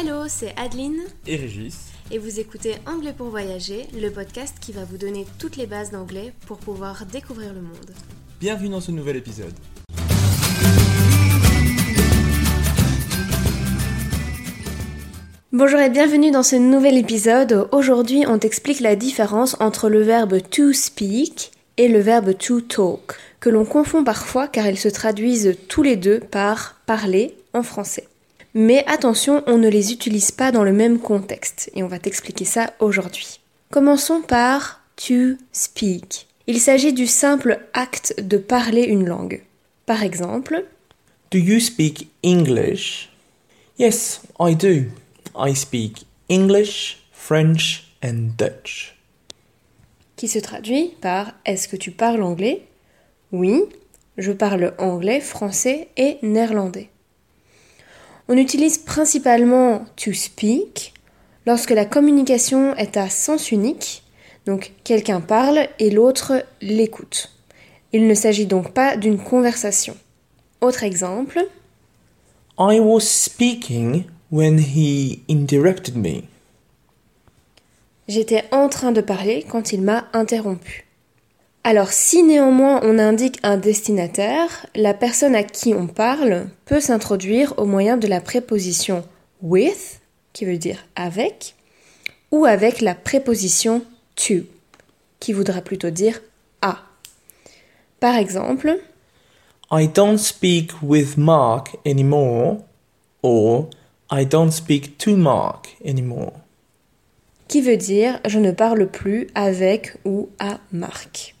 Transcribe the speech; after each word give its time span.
Hello, 0.00 0.28
c'est 0.28 0.54
Adeline 0.56 1.02
et 1.26 1.36
Régis. 1.36 1.76
et 2.10 2.16
vous 2.16 2.40
écoutez 2.40 2.76
Anglais 2.86 3.12
pour 3.12 3.26
voyager, 3.26 3.86
le 3.92 4.08
podcast 4.08 4.56
qui 4.58 4.72
va 4.72 4.82
vous 4.84 4.96
donner 4.96 5.26
toutes 5.38 5.58
les 5.58 5.66
bases 5.66 5.90
d'anglais 5.90 6.32
pour 6.46 6.56
pouvoir 6.56 7.04
découvrir 7.04 7.52
le 7.52 7.60
monde. 7.60 7.90
Bienvenue 8.40 8.70
dans 8.70 8.80
ce 8.80 8.92
nouvel 8.92 9.16
épisode. 9.16 9.52
Bonjour 15.52 15.80
et 15.80 15.90
bienvenue 15.90 16.30
dans 16.30 16.44
ce 16.44 16.56
nouvel 16.56 16.96
épisode. 16.96 17.68
Aujourd'hui, 17.70 18.24
on 18.26 18.38
t'explique 18.38 18.80
la 18.80 18.96
différence 18.96 19.54
entre 19.60 19.90
le 19.90 20.00
verbe 20.00 20.40
to 20.48 20.72
speak 20.72 21.50
et 21.76 21.88
le 21.88 21.98
verbe 21.98 22.38
to 22.38 22.62
talk, 22.62 23.18
que 23.38 23.50
l'on 23.50 23.66
confond 23.66 24.02
parfois 24.02 24.48
car 24.48 24.66
ils 24.66 24.78
se 24.78 24.88
traduisent 24.88 25.58
tous 25.68 25.82
les 25.82 25.96
deux 25.96 26.20
par 26.20 26.76
parler 26.86 27.36
en 27.52 27.62
français. 27.62 28.09
Mais 28.54 28.84
attention, 28.86 29.42
on 29.46 29.58
ne 29.58 29.68
les 29.68 29.92
utilise 29.92 30.30
pas 30.32 30.50
dans 30.52 30.64
le 30.64 30.72
même 30.72 30.98
contexte 30.98 31.70
et 31.74 31.82
on 31.82 31.88
va 31.88 31.98
t'expliquer 31.98 32.44
ça 32.44 32.72
aujourd'hui. 32.80 33.40
Commençons 33.70 34.22
par 34.22 34.80
to 34.96 35.36
speak. 35.52 36.26
Il 36.46 36.58
s'agit 36.60 36.92
du 36.92 37.06
simple 37.06 37.60
acte 37.74 38.14
de 38.20 38.36
parler 38.38 38.82
une 38.82 39.06
langue. 39.06 39.42
Par 39.86 40.02
exemple, 40.02 40.64
Do 41.30 41.38
you 41.38 41.60
speak 41.60 42.08
English? 42.24 43.08
Yes, 43.78 44.20
I 44.40 44.56
do. 44.56 44.86
I 45.36 45.54
speak 45.54 46.04
English, 46.28 46.98
French 47.12 47.84
and 48.04 48.30
Dutch. 48.36 48.96
qui 50.16 50.26
se 50.28 50.38
traduit 50.40 50.88
par 51.00 51.32
Est-ce 51.46 51.66
que 51.68 51.76
tu 51.76 51.92
parles 51.92 52.22
anglais? 52.22 52.62
Oui, 53.32 53.62
je 54.18 54.32
parle 54.32 54.74
anglais, 54.78 55.20
français 55.20 55.88
et 55.96 56.18
néerlandais. 56.22 56.90
On 58.32 58.36
utilise 58.36 58.78
principalement 58.78 59.84
to 59.96 60.12
speak 60.12 60.94
lorsque 61.46 61.70
la 61.70 61.84
communication 61.84 62.76
est 62.76 62.96
à 62.96 63.10
sens 63.10 63.50
unique, 63.50 64.04
donc 64.46 64.72
quelqu'un 64.84 65.20
parle 65.20 65.66
et 65.80 65.90
l'autre 65.90 66.44
l'écoute. 66.62 67.32
Il 67.92 68.06
ne 68.06 68.14
s'agit 68.14 68.46
donc 68.46 68.70
pas 68.70 68.96
d'une 68.96 69.18
conversation. 69.18 69.96
Autre 70.60 70.84
exemple, 70.84 71.44
I 72.56 72.78
was 72.78 73.00
speaking 73.00 74.04
when 74.30 74.60
he 74.60 75.22
interrupted 75.28 75.96
me. 75.96 76.22
J'étais 78.06 78.44
en 78.52 78.68
train 78.68 78.92
de 78.92 79.00
parler 79.00 79.44
quand 79.48 79.72
il 79.72 79.82
m'a 79.82 80.06
interrompu. 80.12 80.86
Alors 81.62 81.92
si 81.92 82.22
néanmoins 82.22 82.80
on 82.82 82.98
indique 82.98 83.38
un 83.42 83.58
destinataire, 83.58 84.66
la 84.74 84.94
personne 84.94 85.34
à 85.34 85.42
qui 85.42 85.74
on 85.74 85.86
parle 85.86 86.46
peut 86.64 86.80
s'introduire 86.80 87.52
au 87.58 87.66
moyen 87.66 87.98
de 87.98 88.06
la 88.06 88.20
préposition 88.20 89.04
with, 89.42 90.00
qui 90.32 90.46
veut 90.46 90.56
dire 90.56 90.86
avec, 90.96 91.54
ou 92.30 92.46
avec 92.46 92.80
la 92.80 92.94
préposition 92.94 93.82
to, 94.16 94.46
qui 95.18 95.34
voudra 95.34 95.60
plutôt 95.60 95.90
dire 95.90 96.22
à. 96.62 96.78
Par 98.00 98.16
exemple, 98.16 98.80
I 99.70 99.86
don't 99.86 100.18
speak 100.18 100.72
with 100.82 101.18
Mark 101.18 101.76
anymore 101.86 102.58
or 103.22 103.68
I 104.10 104.24
don't 104.24 104.50
speak 104.50 104.96
to 104.98 105.14
Mark 105.14 105.76
anymore. 105.84 106.32
qui 107.50 107.60
veut 107.60 107.76
dire 107.76 108.20
je 108.26 108.38
ne 108.38 108.52
parle 108.52 108.86
plus 108.86 109.26
avec 109.34 109.96
ou 110.04 110.28
à 110.38 110.60
Marc. 110.72 111.34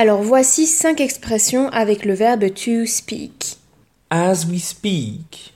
Alors 0.00 0.22
voici 0.22 0.68
cinq 0.68 1.00
expressions 1.00 1.68
avec 1.70 2.04
le 2.04 2.14
verbe 2.14 2.54
to 2.54 2.86
speak, 2.86 3.56
As 4.10 4.46
we 4.48 4.62
speak, 4.62 5.52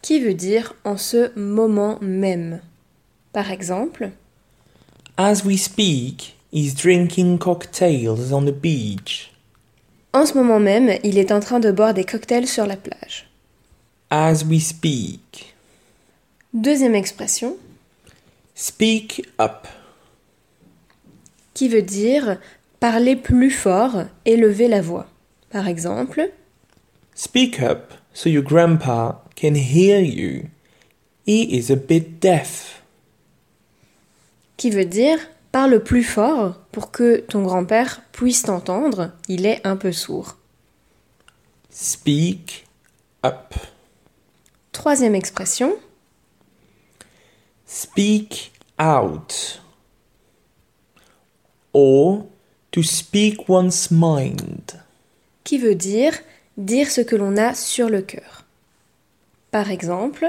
qui 0.00 0.18
veut 0.18 0.32
dire 0.32 0.72
en 0.84 0.96
ce 0.96 1.38
moment 1.38 1.98
même. 2.00 2.60
Par 3.34 3.50
exemple, 3.50 4.12
as 5.18 5.44
we 5.44 5.60
speak, 5.60 6.36
he's 6.54 6.74
drinking 6.74 7.36
cocktails 7.36 8.32
on 8.32 8.46
the 8.46 8.50
beach. 8.50 9.30
en 10.14 10.24
ce 10.24 10.32
moment 10.32 10.58
même, 10.58 10.98
il 11.04 11.18
est 11.18 11.30
en 11.30 11.40
train 11.40 11.60
de 11.60 11.70
boire 11.70 11.92
des 11.92 12.04
cocktails 12.04 12.48
sur 12.48 12.66
la 12.66 12.76
plage. 12.78 13.28
As 14.08 14.42
we 14.42 14.64
speak, 14.64 15.54
Deuxième 16.54 16.94
expression, 16.94 17.58
speak 18.54 19.28
up. 19.38 19.66
qui 21.52 21.68
veut 21.68 21.82
dire 21.82 22.38
parler 22.80 23.16
plus 23.16 23.50
fort, 23.50 24.04
élever 24.24 24.68
la 24.68 24.80
voix. 24.80 25.06
Par 25.50 25.68
exemple, 25.68 26.32
Speak 27.14 27.60
up 27.60 27.92
so 28.14 28.28
your 28.28 28.42
grandpa 28.42 29.22
can 29.36 29.54
hear 29.54 30.00
you. 30.00 30.48
He 31.26 31.56
is 31.56 31.70
a 31.70 31.76
bit 31.76 32.20
deaf. 32.20 32.82
qui 34.56 34.70
veut 34.70 34.84
dire 34.84 35.18
parle 35.52 35.82
plus 35.82 36.04
fort 36.04 36.54
pour 36.70 36.90
que 36.90 37.20
ton 37.20 37.42
grand-père 37.42 38.02
puisse 38.12 38.42
t'entendre, 38.42 39.10
il 39.26 39.46
est 39.46 39.66
un 39.66 39.76
peu 39.76 39.90
sourd. 39.90 40.36
Speak 41.70 42.66
up. 43.24 43.54
Troisième 44.72 45.14
expression, 45.14 45.76
Speak 47.66 48.52
out. 48.78 49.62
Or 51.72 52.26
to 52.72 52.82
speak 52.82 53.48
one's 53.48 53.90
mind. 53.90 54.72
qui 55.44 55.58
veut 55.58 55.74
dire 55.74 56.12
dire 56.56 56.90
ce 56.90 57.00
que 57.00 57.16
l'on 57.16 57.36
a 57.36 57.54
sur 57.54 57.88
le 57.88 58.02
cœur. 58.02 58.44
Par 59.50 59.70
exemple, 59.70 60.26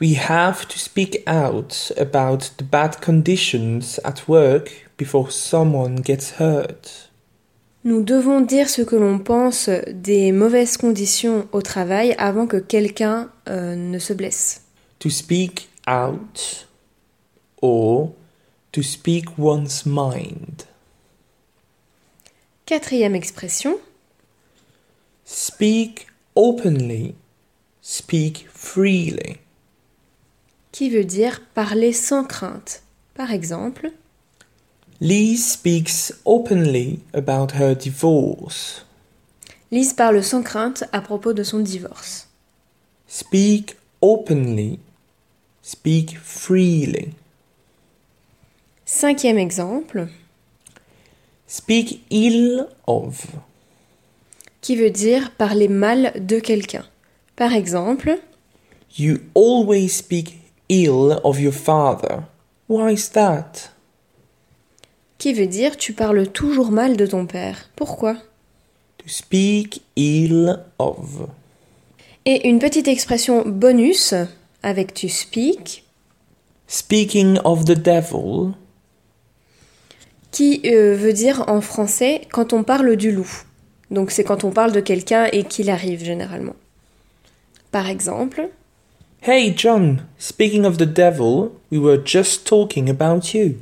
We 0.00 0.16
have 0.28 0.66
to 0.66 0.78
speak 0.78 1.22
out 1.28 1.92
about 1.96 2.50
the 2.58 2.64
bad 2.64 3.00
conditions 3.00 4.00
at 4.02 4.26
work 4.26 4.88
before 4.98 5.30
someone 5.30 6.00
gets 6.02 6.34
hurt. 6.40 7.08
nous 7.84 8.02
devons 8.02 8.40
dire 8.40 8.68
ce 8.68 8.82
que 8.82 8.96
l'on 8.96 9.18
pense 9.20 9.68
des 9.92 10.32
mauvaises 10.32 10.76
conditions 10.76 11.46
au 11.52 11.62
travail 11.62 12.14
avant 12.18 12.46
que 12.48 12.56
quelqu'un 12.56 13.30
euh, 13.48 13.76
ne 13.76 13.98
se 14.00 14.12
blesse. 14.12 14.62
To 14.98 15.08
speak 15.08 15.68
out 15.88 16.66
or 17.60 18.10
to 18.72 18.82
speak 18.82 19.38
one's 19.38 19.84
mind. 19.86 20.64
Quatrième 22.66 23.14
expression, 23.14 23.78
Speak 25.24 26.06
openly. 26.34 27.14
Speak 27.80 28.46
freely. 28.52 29.38
Qui 30.70 30.90
veut 30.90 31.04
dire 31.04 31.40
parler 31.54 31.92
sans 31.92 32.24
crainte. 32.24 32.82
Par 33.14 33.30
exemple, 33.32 33.90
Lise 35.00 35.52
speaks 35.52 36.12
openly 36.24 37.00
about 37.12 37.54
her 37.58 37.74
divorce. 37.74 38.84
Lise 39.70 39.94
parle 39.94 40.22
sans 40.22 40.42
crainte 40.42 40.84
à 40.92 41.00
propos 41.00 41.32
de 41.32 41.42
son 41.42 41.58
divorce. 41.58 42.28
Speak 43.08 43.76
openly. 44.00 44.78
Speak 45.62 46.18
freely. 46.18 47.14
Cinquième 48.84 49.38
exemple, 49.38 50.08
Speak 51.52 52.00
ill 52.08 52.66
of. 52.86 53.26
qui 54.62 54.74
veut 54.74 54.88
dire 54.88 55.32
parler 55.32 55.68
mal 55.68 56.14
de 56.18 56.38
quelqu'un. 56.38 56.86
Par 57.36 57.52
exemple, 57.52 58.18
You 58.96 59.18
always 59.34 59.88
speak 59.90 60.38
ill 60.70 61.18
of 61.24 61.38
your 61.38 61.52
father. 61.52 62.22
Why 62.70 62.94
is 62.94 63.10
that? 63.12 63.70
qui 65.18 65.34
veut 65.34 65.46
dire 65.46 65.76
tu 65.76 65.92
parles 65.92 66.26
toujours 66.28 66.70
mal 66.70 66.96
de 66.96 67.04
ton 67.04 67.26
père. 67.26 67.68
Pourquoi? 67.76 68.14
To 68.96 69.08
speak 69.08 69.82
ill 69.96 70.58
of. 70.78 71.28
Et 72.24 72.48
une 72.48 72.60
petite 72.60 72.88
expression 72.88 73.42
bonus 73.46 74.14
avec 74.62 74.94
to 74.94 75.08
speak 75.08 75.84
Speaking 76.66 77.38
of 77.44 77.66
the 77.66 77.76
devil. 77.76 78.54
Qui 80.32 80.62
euh, 80.64 80.96
veut 80.96 81.12
dire 81.12 81.44
en 81.46 81.60
français 81.60 82.22
quand 82.32 82.52
on 82.52 82.64
parle 82.64 82.96
du 82.96 83.12
loup. 83.12 83.30
Donc 83.90 84.10
c'est 84.10 84.24
quand 84.24 84.42
on 84.42 84.50
parle 84.50 84.72
de 84.72 84.80
quelqu'un 84.80 85.28
et 85.30 85.44
qu'il 85.44 85.70
arrive 85.70 86.02
généralement. 86.02 86.56
Par 87.70 87.88
exemple, 87.88 88.48
Hey 89.22 89.54
John, 89.56 90.02
speaking 90.18 90.64
of 90.64 90.78
the 90.78 90.84
devil, 90.84 91.50
we 91.70 91.78
were 91.78 92.00
just 92.04 92.44
talking 92.44 92.90
about 92.90 93.32
you. 93.34 93.54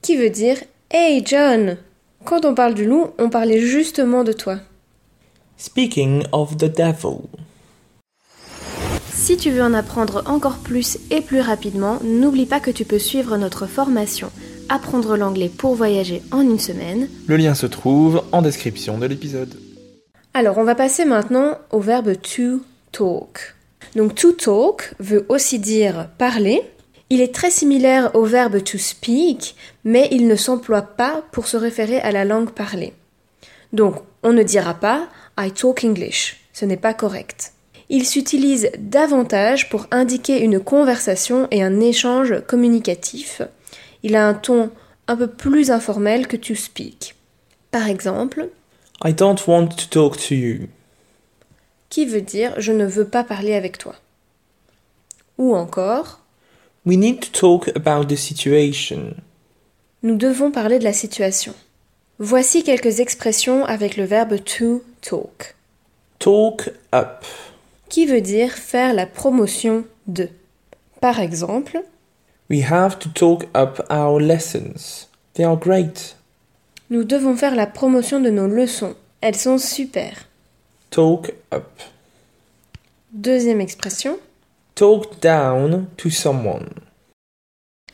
qui 0.00 0.16
veut 0.16 0.30
dire 0.30 0.56
Hey 0.90 1.22
John 1.26 1.76
Quand 2.24 2.44
on 2.46 2.54
parle 2.54 2.74
du 2.74 2.86
loup, 2.86 3.08
on 3.18 3.28
parlait 3.28 3.60
justement 3.60 4.24
de 4.24 4.32
toi. 4.32 4.58
Speaking 5.58 6.24
of 6.32 6.56
the 6.56 6.74
devil. 6.74 7.18
Si 9.12 9.36
tu 9.36 9.50
veux 9.50 9.62
en 9.62 9.74
apprendre 9.74 10.22
encore 10.26 10.58
plus 10.58 10.98
et 11.10 11.20
plus 11.20 11.40
rapidement, 11.40 11.98
n'oublie 12.02 12.46
pas 12.46 12.60
que 12.60 12.70
tu 12.70 12.84
peux 12.84 12.98
suivre 12.98 13.36
notre 13.36 13.66
formation 13.66 14.30
Apprendre 14.68 15.16
l'anglais 15.16 15.50
pour 15.50 15.74
voyager 15.74 16.22
en 16.30 16.40
une 16.40 16.58
semaine. 16.58 17.08
Le 17.26 17.36
lien 17.36 17.54
se 17.54 17.66
trouve 17.66 18.22
en 18.32 18.40
description 18.40 18.98
de 18.98 19.06
l'épisode. 19.06 19.54
Alors, 20.32 20.58
on 20.58 20.64
va 20.64 20.74
passer 20.74 21.04
maintenant 21.04 21.58
au 21.70 21.80
verbe 21.80 22.14
to 22.20 22.62
talk. 22.90 23.54
Donc, 23.94 24.14
to 24.14 24.32
talk 24.32 24.94
veut 24.98 25.26
aussi 25.28 25.58
dire 25.58 26.08
parler. 26.18 26.62
Il 27.10 27.20
est 27.20 27.34
très 27.34 27.50
similaire 27.50 28.14
au 28.16 28.24
verbe 28.24 28.62
to 28.64 28.78
speak, 28.78 29.54
mais 29.84 30.08
il 30.10 30.26
ne 30.26 30.36
s'emploie 30.36 30.82
pas 30.82 31.22
pour 31.30 31.46
se 31.46 31.56
référer 31.56 31.98
à 32.00 32.10
la 32.10 32.24
langue 32.24 32.50
parlée. 32.50 32.94
Donc, 33.72 33.96
on 34.22 34.32
ne 34.32 34.42
dira 34.42 34.74
pas 34.74 35.08
I 35.38 35.50
talk 35.52 35.84
English. 35.84 36.40
Ce 36.52 36.64
n'est 36.64 36.78
pas 36.78 36.94
correct. 36.94 37.52
Il 37.90 38.06
s'utilise 38.06 38.70
davantage 38.78 39.68
pour 39.68 39.86
indiquer 39.90 40.40
une 40.40 40.58
conversation 40.58 41.48
et 41.50 41.62
un 41.62 41.80
échange 41.80 42.40
communicatif. 42.46 43.42
Il 44.04 44.14
a 44.16 44.28
un 44.28 44.34
ton 44.34 44.70
un 45.08 45.16
peu 45.16 45.26
plus 45.28 45.70
informel 45.72 46.28
que 46.28 46.36
to 46.36 46.54
speak. 46.54 47.16
Par 47.72 47.88
exemple, 47.88 48.48
I 49.04 49.12
don't 49.12 49.40
want 49.48 49.68
to 49.70 49.86
talk 49.90 50.16
to 50.28 50.34
you. 50.34 50.68
qui 51.90 52.06
veut 52.06 52.20
dire 52.20 52.54
je 52.58 52.72
ne 52.72 52.84
veux 52.86 53.06
pas 53.06 53.24
parler 53.24 53.54
avec 53.54 53.78
toi? 53.78 53.94
Ou 55.38 55.54
encore, 55.56 56.20
We 56.86 56.96
need 56.98 57.20
to 57.20 57.30
talk 57.58 57.68
about 57.76 58.04
the 58.06 58.16
situation. 58.16 59.14
nous 60.02 60.16
devons 60.16 60.50
parler 60.50 60.78
de 60.78 60.84
la 60.84 60.92
situation. 60.92 61.54
Voici 62.18 62.62
quelques 62.62 63.00
expressions 63.00 63.64
avec 63.64 63.96
le 63.96 64.04
verbe 64.04 64.36
to 64.44 64.84
talk, 65.00 65.54
Talk 66.18 66.70
up. 66.94 67.24
qui 67.88 68.06
veut 68.06 68.20
dire 68.20 68.52
faire 68.52 68.92
la 68.94 69.06
promotion 69.06 69.84
de. 70.06 70.28
Par 71.00 71.20
exemple, 71.20 71.82
We 72.50 72.62
have 72.62 72.98
to 73.00 73.08
talk 73.08 73.44
up 73.54 73.84
our 73.90 74.20
lessons. 74.20 75.08
They 75.34 75.44
are 75.44 75.56
great. 75.56 76.16
nous 76.90 77.04
devons 77.04 77.36
faire 77.36 77.54
la 77.54 77.66
promotion 77.66 78.20
de 78.20 78.30
nos 78.30 78.46
leçons. 78.46 78.94
Elles 79.20 79.36
sont 79.36 79.58
super. 79.58 80.12
Talk 80.90 81.32
up. 81.52 81.66
Deuxième 83.12 83.60
expression, 83.60 84.18
Talk 84.74 85.20
down 85.22 85.86
to 85.96 86.10
someone. 86.10 86.68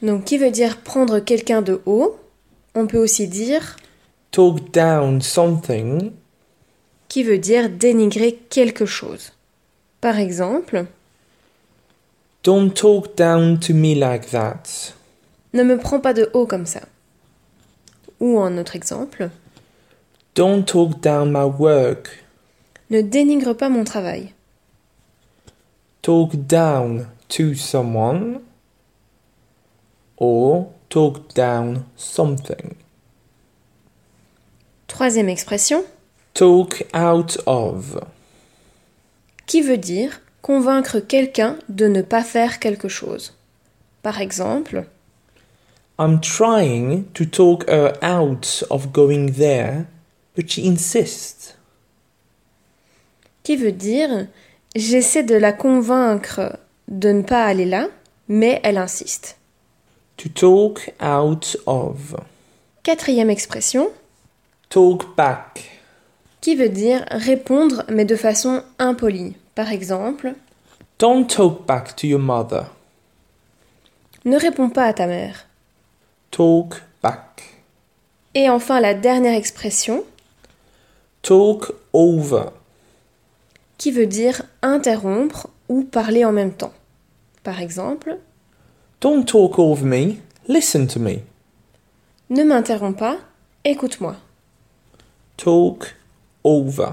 donc 0.03 0.25
qui 0.25 0.39
veut 0.39 0.51
dire 0.51 0.79
prendre 0.79 1.21
quelqu'un 1.21 1.63
de 1.63 1.81
haut? 1.87 2.19
On 2.75 2.87
peut 2.87 2.99
aussi 2.99 3.29
dire 3.29 3.77
Talk 4.31 4.71
down 4.73 5.21
something. 5.23 6.13
qui 7.09 7.23
veut 7.23 7.39
dire 7.39 7.69
dénigrer 7.71 8.35
quelque 8.51 8.87
chose. 8.87 9.33
Par 10.01 10.19
exemple, 10.19 10.87
Don't 12.43 12.71
talk 12.75 13.17
down 13.17 13.59
to 13.61 13.75
me 13.75 13.95
like 13.95 14.31
that. 14.31 14.95
ne 15.53 15.63
me 15.63 15.77
prends 15.77 16.01
pas 16.01 16.15
de 16.15 16.31
haut 16.33 16.47
comme 16.47 16.67
ça. 16.67 16.81
Ou 18.21 18.39
en 18.39 18.57
autre 18.59 18.77
exemple, 18.77 19.31
Don't 20.35 20.65
talk 20.65 21.01
down 21.01 21.31
my 21.33 21.45
work. 21.45 22.25
ne 22.89 23.03
dénigre 23.03 23.55
pas 23.55 23.69
mon 23.69 23.85
travail. 23.85 24.33
Talk 26.03 26.35
down 26.35 27.07
to 27.29 27.55
someone. 27.55 28.41
Or 30.17 30.71
talk 30.89 31.35
down 31.35 31.85
something. 31.97 32.75
Troisième 34.87 35.29
expression, 35.29 35.85
Talk 36.35 36.85
out 36.95 37.39
of. 37.47 38.01
qui 39.47 39.63
veut 39.63 39.79
dire 39.79 40.21
convaincre 40.43 41.01
quelqu'un 41.01 41.57
de 41.69 41.87
ne 41.87 42.03
pas 42.03 42.23
faire 42.23 42.59
quelque 42.59 42.89
chose. 42.89 43.37
Par 44.03 44.21
exemple, 44.21 44.85
I'm 45.99 46.21
trying 46.21 47.05
to 47.15 47.25
talk 47.27 47.69
her 47.69 47.93
out 48.03 48.65
of 48.71 48.91
going 48.93 49.33
there, 49.33 49.85
but 50.37 50.49
she 50.51 50.61
insists. 50.67 51.57
qui 53.43 53.57
veut 53.57 53.73
dire 53.73 54.27
j'essaie 54.77 55.23
de 55.25 55.35
la 55.35 55.53
convaincre 55.53 56.59
de 56.89 57.11
ne 57.11 57.23
pas 57.23 57.45
aller 57.45 57.65
là, 57.65 57.89
mais 58.29 58.61
elle 58.63 58.79
insiste. 58.79 59.37
To 60.19 60.29
talk 60.29 60.93
out 61.03 61.57
of. 61.67 62.15
Quatrième 62.83 63.31
expression, 63.31 63.91
Talk 64.69 65.17
back. 65.17 65.81
qui 66.41 66.55
veut 66.57 66.69
dire 66.69 67.05
répondre 67.11 67.85
mais 67.91 68.05
de 68.05 68.17
façon 68.17 68.63
impolie. 68.79 69.35
Par 69.61 69.73
exemple, 69.73 70.33
Don't 70.99 71.27
talk 71.27 71.67
back 71.67 71.95
to 71.97 72.07
your 72.07 72.19
mother. 72.19 72.65
ne 74.25 74.39
réponds 74.39 74.71
pas 74.71 74.87
à 74.87 74.95
ta 74.95 75.07
mère. 75.07 75.45
Talk 76.31 76.77
back. 77.03 77.61
Et 78.35 78.49
enfin 78.49 78.81
la 78.81 78.95
dernière 78.95 79.35
expression, 79.35 80.03
Talk 81.21 81.73
over. 81.93 82.47
qui 83.77 83.91
veut 83.91 84.07
dire 84.07 84.41
interrompre 84.63 85.49
ou 85.69 85.83
parler 85.85 86.25
en 86.25 86.33
même 86.33 86.55
temps. 86.55 86.73
Par 87.43 87.61
exemple, 87.61 88.17
Don't 89.03 89.27
talk 89.27 89.59
over 89.59 89.85
me. 89.85 90.15
Listen 90.49 90.87
to 90.87 90.99
me. 90.99 91.19
ne 92.31 92.45
m'interromps 92.45 92.97
pas, 92.99 93.19
écoute-moi. 93.65 94.17
Talk 95.37 95.95
over. 96.45 96.93